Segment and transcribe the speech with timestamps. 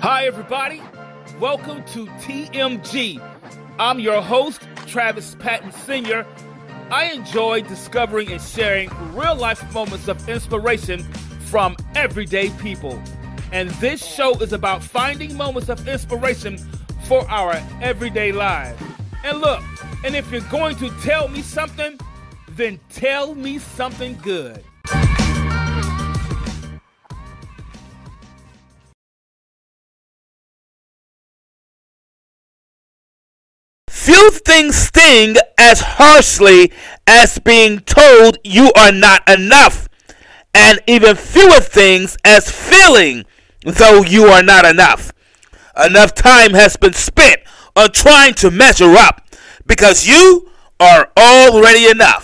[0.00, 0.82] Hi, everybody.
[1.40, 3.18] Welcome to TMG.
[3.78, 6.26] I'm your host, Travis Patton Sr.
[6.90, 11.02] I enjoy discovering and sharing real life moments of inspiration
[11.46, 13.02] from everyday people.
[13.52, 16.58] And this show is about finding moments of inspiration
[17.04, 18.82] for our everyday lives.
[19.24, 19.62] And look,
[20.04, 21.98] and if you're going to tell me something,
[22.56, 24.62] then tell me something good.
[33.88, 36.72] Few things sting as harshly
[37.06, 39.88] as being told you are not enough,
[40.52, 43.24] and even fewer things as feeling
[43.64, 45.10] though you are not enough.
[45.84, 47.40] Enough time has been spent
[47.74, 49.26] on trying to measure up
[49.66, 52.23] because you are already enough.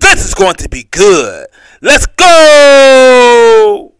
[0.00, 1.46] This is going to be good.
[1.80, 3.94] Let's go!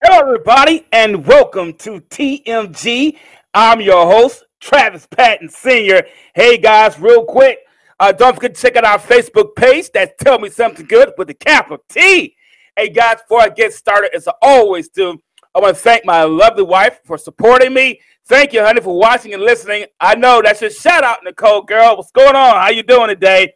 [0.00, 3.18] Hello, everybody, and welcome to TMG.
[3.54, 6.06] I'm your host, Travis Patton Sr.
[6.32, 7.58] Hey, guys, real quick,
[7.98, 9.90] uh, don't forget to check out our Facebook page.
[9.92, 12.36] That's Tell Me Something Good with the capital T.
[12.78, 15.18] Hey, guys, before I get started, as I always do,
[15.54, 18.02] I want to thank my lovely wife for supporting me.
[18.26, 19.86] Thank you, honey, for watching and listening.
[19.98, 21.96] I know that's a shout out, Nicole, girl.
[21.96, 22.54] What's going on?
[22.56, 23.54] How you doing today?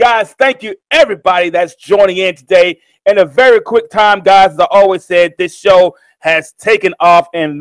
[0.00, 2.80] Guys, thank you, everybody that's joining in today.
[3.04, 7.28] In a very quick time, guys, as I always said, this show has taken off
[7.34, 7.60] in,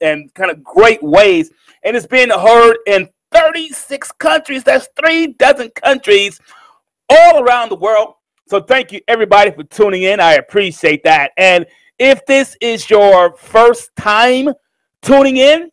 [0.00, 1.52] in kind of great ways,
[1.84, 4.64] and it's being heard in 36 countries.
[4.64, 6.40] That's three dozen countries
[7.08, 8.14] all around the world.
[8.48, 10.20] So thank you, everybody, for tuning in.
[10.20, 11.32] I appreciate that.
[11.36, 11.66] And
[11.98, 14.48] if this is your first time
[15.02, 15.70] tuning in,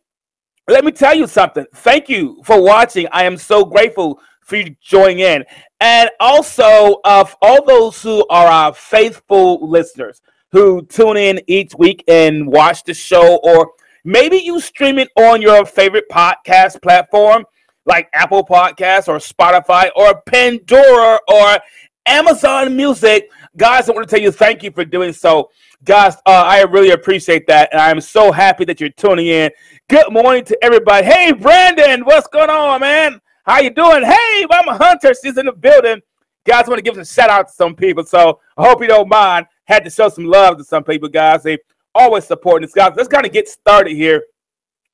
[0.68, 1.64] let me tell you something.
[1.76, 3.08] Thank you for watching.
[3.12, 5.44] I am so grateful for you joining in.
[5.80, 10.20] And also, of uh, all those who are our faithful listeners
[10.52, 13.70] who tune in each week and watch the show, or
[14.04, 17.46] maybe you stream it on your favorite podcast platform
[17.86, 21.58] like Apple Podcasts or Spotify or Pandora or
[22.06, 23.30] Amazon Music.
[23.56, 25.50] Guys, I want to tell you thank you for doing so.
[25.84, 27.68] Guys, uh, I really appreciate that.
[27.72, 29.50] And I'm so happy that you're tuning in.
[29.88, 31.06] Good morning to everybody.
[31.06, 33.20] Hey, Brandon, what's going on, man?
[33.44, 34.02] How you doing?
[34.02, 36.00] Hey, Mama Hunter, she's in the building.
[36.44, 38.04] Guys, I want to give a shout out to some people.
[38.04, 39.46] So I hope you don't mind.
[39.64, 41.42] Had to show some love to some people, guys.
[41.42, 41.58] They
[41.94, 42.92] always supporting us, guys.
[42.96, 44.24] Let's kind of get started here.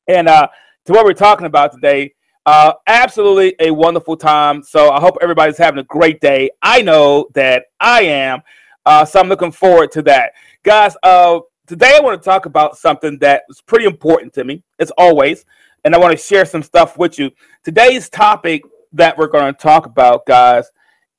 [0.09, 0.49] And uh,
[0.87, 2.15] to what we're talking about today.
[2.45, 4.63] Uh, absolutely a wonderful time.
[4.63, 6.51] So I hope everybody's having a great day.
[6.61, 8.43] I know that I am.
[8.85, 10.33] Uh, so I'm looking forward to that,
[10.65, 10.97] guys.
[11.05, 14.91] Uh, today I want to talk about something that is pretty important to me, as
[14.99, 15.45] always,
[15.85, 17.31] and I want to share some stuff with you.
[17.63, 18.63] Today's topic
[18.93, 20.69] that we're going to talk about, guys,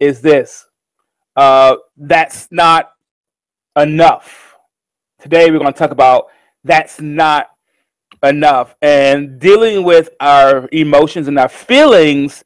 [0.01, 0.65] is this.
[1.37, 2.91] Uh, that's not
[3.77, 4.57] enough.
[5.21, 6.25] Today we're going to talk about
[6.65, 7.47] that's not
[8.23, 12.43] enough and dealing with our emotions and our feelings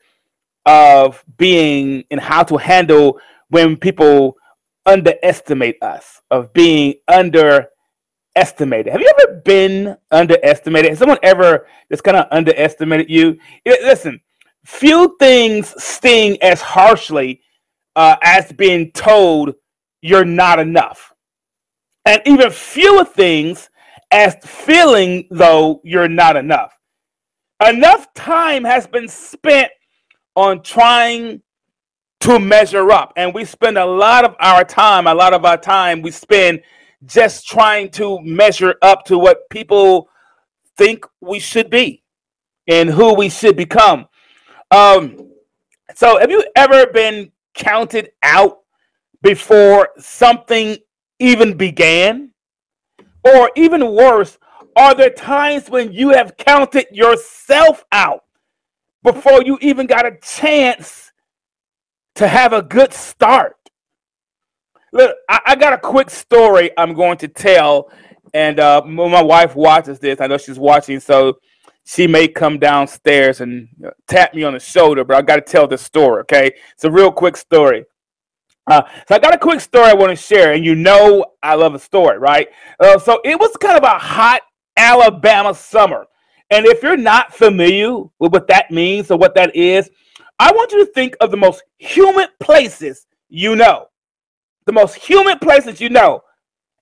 [0.65, 3.19] of being and how to handle
[3.49, 4.35] when people
[4.85, 8.91] underestimate us, of being underestimated.
[8.91, 10.89] Have you ever been underestimated?
[10.89, 13.37] Has someone ever just kind of underestimated you?
[13.65, 14.19] Listen,
[14.65, 17.41] few things sting as harshly
[17.95, 19.55] uh, as being told
[20.01, 21.13] you're not enough.
[22.05, 23.69] And even fewer things
[24.11, 26.77] as feeling though you're not enough.
[27.65, 29.71] Enough time has been spent
[30.35, 31.41] on trying
[32.19, 33.13] to measure up.
[33.15, 36.61] And we spend a lot of our time, a lot of our time we spend
[37.05, 40.09] just trying to measure up to what people
[40.77, 42.03] think we should be
[42.67, 44.07] and who we should become.
[44.71, 45.31] Um,
[45.95, 48.59] so have you ever been counted out
[49.21, 50.77] before something
[51.19, 52.31] even began?
[53.35, 54.37] Or even worse,
[54.75, 58.23] are there times when you have counted yourself out
[59.03, 61.11] before you even got a chance
[62.15, 63.55] to have a good start?
[64.93, 67.91] Look, I, I got a quick story I'm going to tell,
[68.33, 71.39] and uh, my wife watches this, I know she's watching, so
[71.85, 73.67] she may come downstairs and
[74.07, 76.51] tap me on the shoulder, but I got to tell this story, okay?
[76.73, 77.85] It's a real quick story.
[78.67, 81.55] Uh, so I got a quick story I want to share, and you know I
[81.55, 82.49] love a story, right?
[82.79, 84.41] Uh, so it was kind of a hot
[84.75, 86.05] Alabama summer,
[86.49, 89.89] and if you're not familiar with what that means or what that is,
[90.39, 93.87] I want you to think of the most humid places you know,
[94.65, 96.21] the most humid places you know,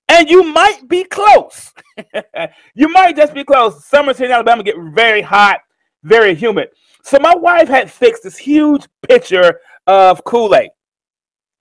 [0.08, 1.72] and you might be close.
[2.74, 3.84] you might just be close.
[3.84, 5.60] Summers here in Alabama get very hot,
[6.02, 6.68] very humid.
[7.02, 10.70] So my wife had fixed this huge pitcher of Kool Aid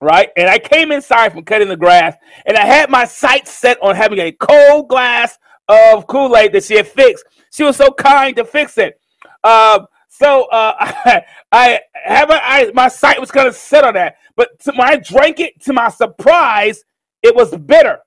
[0.05, 0.29] right?
[0.37, 2.15] And I came inside from cutting the grass,
[2.45, 5.37] and I had my sights set on having a cold glass
[5.67, 7.25] of Kool Aid that she had fixed.
[7.51, 8.99] She was so kind to fix it.
[9.43, 13.95] Um, so uh, I, I have a, I, my sight was kind of set on
[13.95, 16.83] that, but to, when I drank it, to my surprise,
[17.23, 17.99] it was bitter.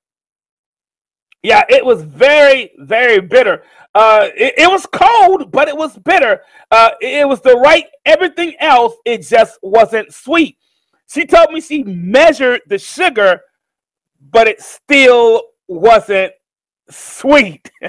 [1.42, 3.62] Yeah, it was very, very bitter.
[3.94, 6.40] Uh, it, it, was cold, but it was bitter.
[6.70, 8.94] Uh, it, it was the right everything else.
[9.04, 10.58] It just wasn't sweet.
[11.08, 13.40] She told me she measured the sugar,
[14.30, 16.32] but it still wasn't
[16.90, 17.70] sweet.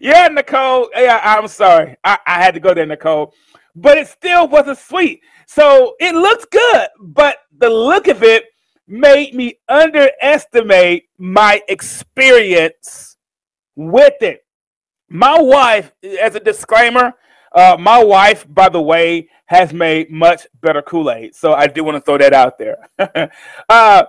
[0.00, 0.90] yeah, Nicole.
[0.94, 1.96] Yeah, I'm sorry.
[2.04, 3.32] I, I had to go there, Nicole.
[3.74, 5.22] But it still wasn't sweet.
[5.46, 8.44] So it looks good, but the look of it
[8.86, 13.16] made me underestimate my experience
[13.74, 14.44] with it.
[15.08, 17.14] My wife, as a disclaimer,
[17.54, 21.34] uh, my wife, by the way, has made much better Kool Aid.
[21.34, 22.88] So I do want to throw that out there.
[23.68, 24.04] uh,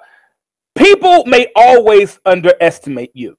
[0.75, 3.37] people may always underestimate you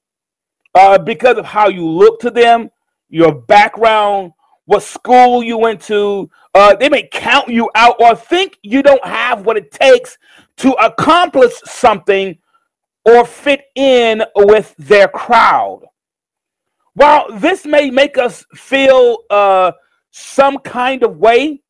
[0.75, 2.69] uh, because of how you look to them,
[3.09, 4.33] your background,
[4.65, 6.29] what school you went to.
[6.53, 10.17] Uh, they may count you out or think you don't have what it takes
[10.57, 12.37] to accomplish something
[13.05, 15.81] or fit in with their crowd.
[16.93, 19.73] While this may make us feel uh,
[20.17, 21.61] some kind of way,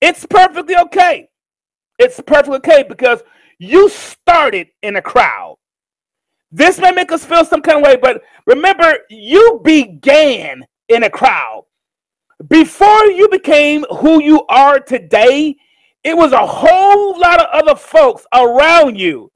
[0.00, 1.28] it's perfectly okay.
[2.00, 3.22] It's perfectly okay because
[3.60, 5.56] you started in a crowd.
[6.50, 11.10] This may make us feel some kind of way, but remember, you began in a
[11.10, 11.62] crowd.
[12.48, 15.54] Before you became who you are today,
[16.02, 19.30] it was a whole lot of other folks around you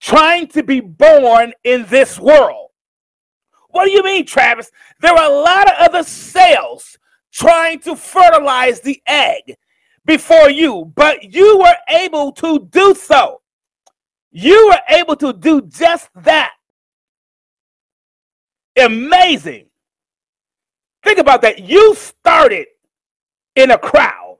[0.00, 2.70] trying to be born in this world.
[3.68, 4.70] What do you mean, Travis?
[5.00, 6.96] There are a lot of other cells
[7.34, 9.56] trying to fertilize the egg
[10.04, 13.40] before you, but you were able to do so.
[14.30, 16.52] You were able to do just that.
[18.78, 19.66] Amazing.
[21.02, 21.58] Think about that.
[21.60, 22.66] You started
[23.56, 24.38] in a crowd.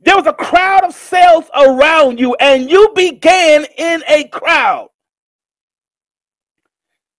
[0.00, 4.88] There was a crowd of cells around you, and you began in a crowd.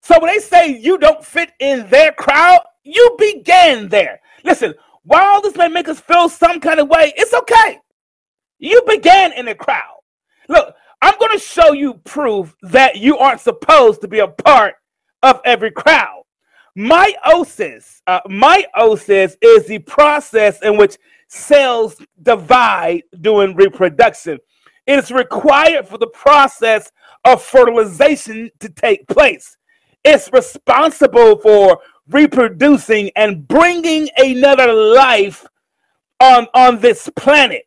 [0.02, 4.20] So when they say you don't fit in their crowd, you began there.
[4.44, 4.74] Listen,
[5.04, 7.80] while this may make us feel some kind of way, it's okay.
[8.60, 10.00] You began in a crowd.
[10.48, 14.76] Look, I'm going to show you proof that you aren't supposed to be a part
[15.22, 16.24] of every crowd.
[16.78, 20.98] Meiosis, uh, meiosis is the process in which
[21.28, 24.40] cells divide during reproduction.
[24.88, 26.92] It is required for the process
[27.26, 29.58] of fertilization to take place.
[30.04, 31.80] It's responsible for
[32.10, 35.46] reproducing and bringing another life
[36.20, 37.64] on, on this planet.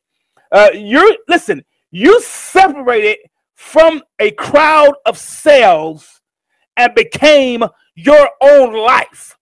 [0.52, 3.19] Uh, you're listen, you separated
[3.55, 6.21] from a crowd of cells
[6.76, 7.64] and became
[7.95, 9.37] your own life.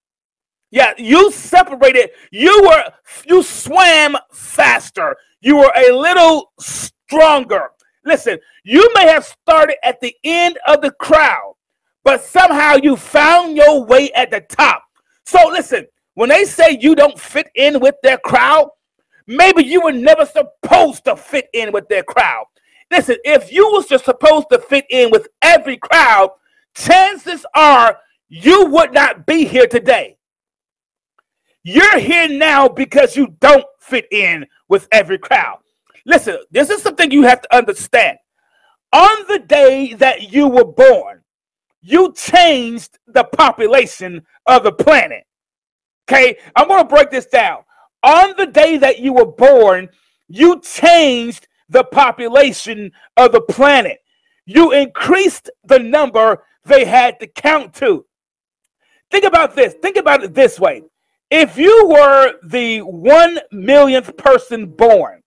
[0.70, 2.84] Yeah, you separated, you were
[3.26, 7.70] you swam faster, you were a little stronger.
[8.04, 11.54] Listen, you may have started at the end of the crowd,
[12.02, 14.83] but somehow you found your way at the top.
[15.26, 18.68] So listen, when they say you don't fit in with their crowd,
[19.26, 22.44] maybe you were never supposed to fit in with their crowd.
[22.90, 26.30] Listen, if you was just supposed to fit in with every crowd,
[26.74, 30.16] chances are you would not be here today.
[31.62, 35.58] You're here now because you don't fit in with every crowd.
[36.04, 38.18] Listen, this is something you have to understand.
[38.92, 41.23] On the day that you were born,
[41.84, 45.24] you changed the population of the planet.
[46.08, 47.58] Okay, I'm going to break this down.
[48.02, 49.90] On the day that you were born,
[50.28, 53.98] you changed the population of the planet.
[54.46, 58.06] You increased the number they had to count to.
[59.10, 59.74] Think about this.
[59.74, 60.82] Think about it this way.
[61.30, 65.22] If you were the one millionth person born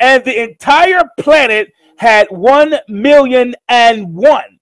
[0.00, 4.59] and the entire planet had one million and one,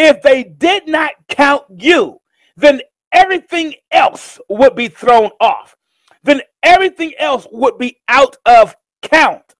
[0.00, 2.18] if they did not count you,
[2.56, 2.80] then
[3.12, 5.76] everything else would be thrown off.
[6.22, 9.54] Then everything else would be out of count.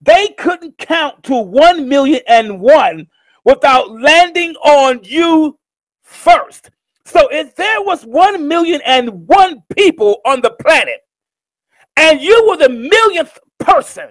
[0.00, 3.08] They couldn't count to one million and one
[3.44, 5.58] without landing on you
[6.02, 6.70] first.
[7.04, 11.00] So if there was one million and one people on the planet,
[11.96, 14.10] and you were the millionth person,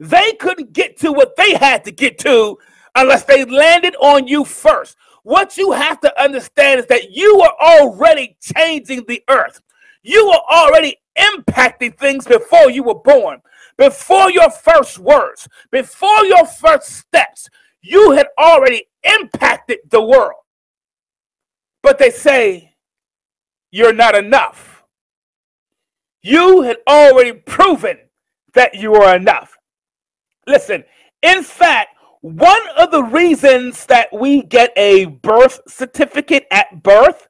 [0.00, 2.56] they couldn't get to what they had to get to
[2.96, 4.96] unless they landed on you first.
[5.22, 9.60] What you have to understand is that you are already changing the earth.
[10.02, 13.40] You were already impacting things before you were born,
[13.76, 17.48] before your first words, before your first steps.
[17.82, 20.40] You had already impacted the world.
[21.82, 22.74] But they say
[23.70, 24.84] you're not enough.
[26.22, 27.98] You had already proven
[28.54, 29.56] that you are enough.
[30.46, 30.84] Listen,
[31.22, 31.95] in fact,
[32.34, 37.28] one of the reasons that we get a birth certificate at birth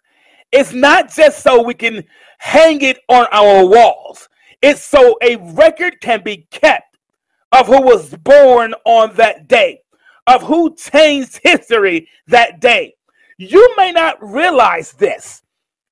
[0.52, 2.02] is not just so we can
[2.38, 4.30] hang it on our walls,
[4.62, 6.96] it's so a record can be kept
[7.52, 9.82] of who was born on that day,
[10.26, 12.94] of who changed history that day.
[13.36, 15.42] You may not realize this,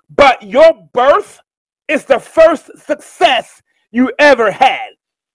[0.08, 1.42] but your birth
[1.88, 4.92] is the first success you ever had.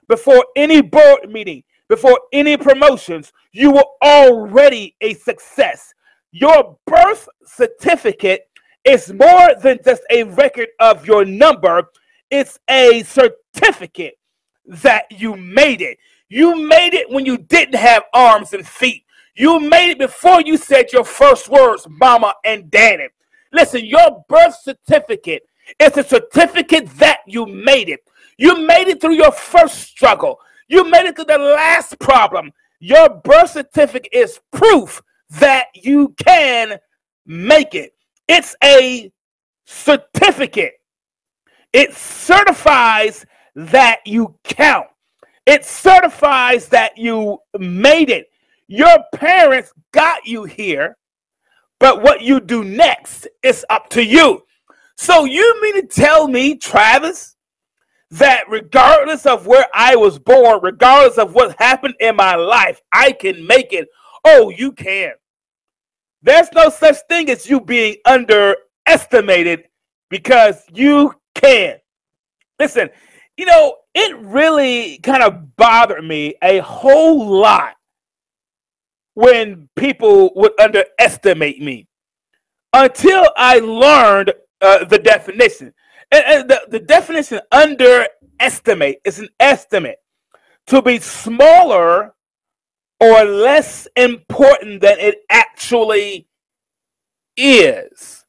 [0.07, 5.93] Before any board meeting, before any promotions, you were already a success.
[6.31, 8.47] Your birth certificate
[8.85, 11.89] is more than just a record of your number,
[12.29, 14.17] it's a certificate
[14.65, 15.97] that you made it.
[16.29, 19.03] You made it when you didn't have arms and feet.
[19.35, 23.07] You made it before you said your first words, mama and daddy.
[23.51, 25.43] Listen, your birth certificate
[25.79, 28.01] is a certificate that you made it.
[28.37, 30.39] You made it through your first struggle.
[30.69, 32.51] You made it to the last problem.
[32.79, 36.79] Your birth certificate is proof that you can
[37.25, 37.91] make it.
[38.27, 39.11] It's a
[39.65, 40.73] certificate.
[41.73, 44.87] It certifies that you count.
[45.45, 48.27] It certifies that you made it.
[48.67, 50.95] Your parents got you here,
[51.79, 54.43] but what you do next is up to you.
[54.97, 57.35] So you mean to tell me, Travis,
[58.11, 63.11] that regardless of where I was born, regardless of what happened in my life, I
[63.11, 63.87] can make it?
[64.25, 65.13] Oh, you can.
[66.21, 69.65] There's no such thing as you being underestimated
[70.09, 71.77] because you can.
[72.59, 72.89] Listen,
[73.37, 77.75] you know, it really kind of bothered me a whole lot
[79.13, 81.87] when people would underestimate me
[82.73, 85.73] until I learned uh, the definition.
[86.11, 89.97] And, and the, the definition underestimate is an estimate
[90.67, 92.13] to be smaller
[92.99, 96.27] or less important than it actually
[97.37, 98.25] is.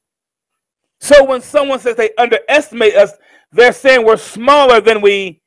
[1.01, 3.13] So when someone says they underestimate us,
[3.53, 5.41] they're saying we're smaller than we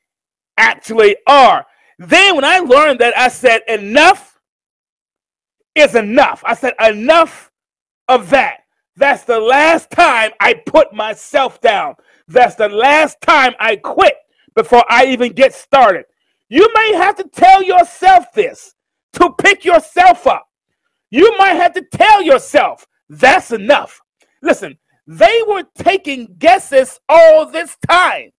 [0.56, 1.64] actually are.
[1.98, 4.38] Then when I learned that, I said, enough
[5.74, 6.42] is enough.
[6.44, 7.50] I said, enough
[8.08, 8.58] of that.
[8.96, 11.94] That's the last time I put myself down.
[12.28, 14.14] That's the last time I quit
[14.54, 16.04] before I even get started.
[16.48, 18.74] You may have to tell yourself this
[19.14, 20.48] to pick yourself up.
[21.10, 24.00] You might have to tell yourself that's enough.
[24.42, 28.30] Listen, they were taking guesses all this time.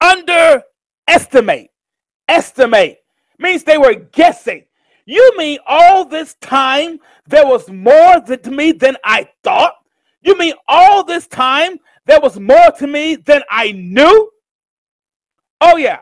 [0.00, 1.70] Underestimate,
[2.28, 2.98] estimate
[3.38, 4.64] means they were guessing.
[5.06, 9.74] You mean all this time there was more to me than I thought?
[10.22, 14.30] You mean all this time there was more to me than I knew?
[15.60, 16.00] Oh, yeah,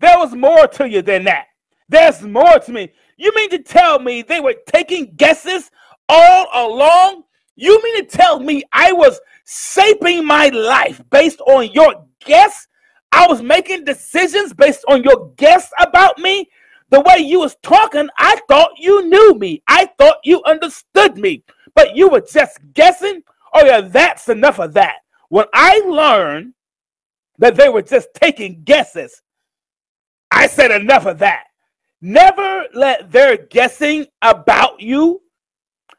[0.00, 1.46] there was more to you than that.
[1.88, 2.92] There's more to me.
[3.16, 5.70] You mean to tell me they were taking guesses
[6.08, 7.24] all along?
[7.54, 12.66] You mean to tell me I was shaping my life based on your guess?
[13.12, 16.48] I was making decisions based on your guess about me?
[16.90, 19.62] The way you was talking, I thought you knew me.
[19.68, 21.44] I thought you understood me.
[21.74, 23.22] But you were just guessing?
[23.54, 24.96] Oh, yeah, that's enough of that.
[25.32, 26.52] When I learned
[27.38, 29.22] that they were just taking guesses,
[30.30, 31.44] I said enough of that.
[32.02, 35.22] Never let their guessing about you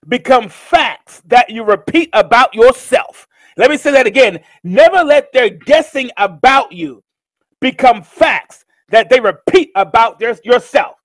[0.07, 3.27] become facts that you repeat about yourself.
[3.57, 4.39] Let me say that again.
[4.63, 7.03] Never let their guessing about you
[7.59, 10.97] become facts that they repeat about their, yourself.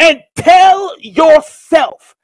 [0.00, 2.16] And tell yourself,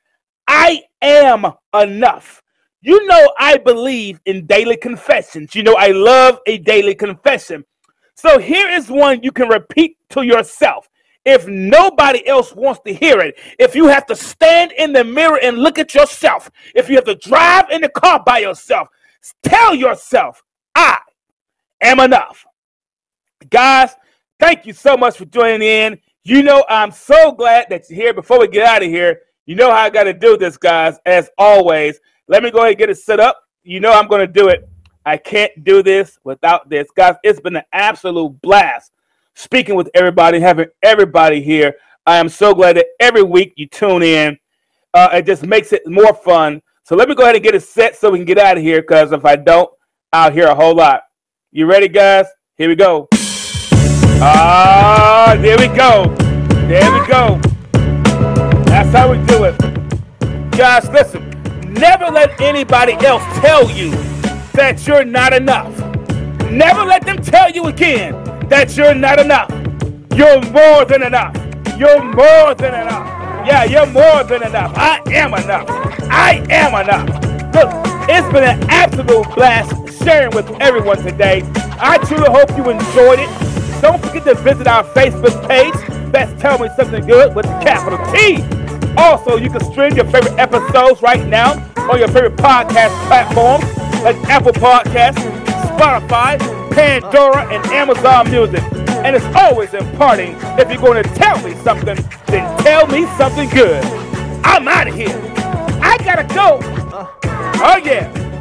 [0.48, 2.42] I am enough.
[2.82, 5.54] You know, I believe in daily confessions.
[5.54, 7.64] You know, I love a daily confession.
[8.14, 10.88] So here is one you can repeat to yourself.
[11.24, 15.38] If nobody else wants to hear it, if you have to stand in the mirror
[15.40, 18.88] and look at yourself, if you have to drive in the car by yourself,
[19.42, 20.42] tell yourself,
[20.74, 20.98] I
[21.80, 22.44] am enough.
[23.48, 23.94] Guys,
[24.42, 26.00] Thank you so much for joining in.
[26.24, 28.12] You know, I'm so glad that you're here.
[28.12, 30.98] Before we get out of here, you know how I got to do this, guys.
[31.06, 33.40] As always, let me go ahead and get it set up.
[33.62, 34.68] You know, I'm going to do it.
[35.04, 36.88] I can't do this without this.
[36.96, 38.92] Guys, it's been an absolute blast
[39.34, 41.74] speaking with everybody, having everybody here.
[42.06, 44.38] I am so glad that every week you tune in.
[44.94, 46.60] Uh, it just makes it more fun.
[46.84, 48.62] So let me go ahead and get it set so we can get out of
[48.62, 49.70] here because if I don't,
[50.12, 51.02] I'll hear a whole lot.
[51.50, 52.26] You ready, guys?
[52.56, 53.08] Here we go.
[54.24, 56.14] Ah, there we go.
[56.68, 57.40] There we go.
[58.66, 59.58] That's how we do it.
[60.52, 61.41] Guys, listen.
[61.72, 63.90] Never let anybody else tell you
[64.52, 65.74] that you're not enough.
[66.50, 68.12] Never let them tell you again
[68.48, 69.50] that you're not enough.
[70.14, 71.34] You're more than enough.
[71.78, 73.06] You're more than enough.
[73.46, 74.72] Yeah, you're more than enough.
[74.76, 75.66] I am enough.
[76.10, 77.08] I am enough.
[77.54, 77.70] Look,
[78.08, 81.42] it's been an absolute blast sharing with everyone today.
[81.80, 83.80] I truly hope you enjoyed it.
[83.80, 85.72] Don't forget to visit our Facebook page.
[86.12, 88.61] That's Tell Me Something Good with the capital T.
[89.02, 91.54] Also, you can stream your favorite episodes right now
[91.90, 93.64] on your favorite podcast platforms
[94.04, 95.18] like Apple Podcasts,
[95.76, 96.38] Spotify,
[96.70, 98.62] Pandora, and Amazon Music.
[99.04, 100.36] And it's always imparting.
[100.56, 103.82] If you're going to tell me something, then tell me something good.
[104.44, 105.20] I'm out of here.
[105.82, 106.58] I gotta go.
[106.96, 107.08] Uh.
[107.24, 108.31] Oh, yeah.